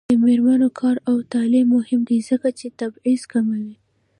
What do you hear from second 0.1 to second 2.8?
میرمنو کار او تعلیم مهم دی ځکه چې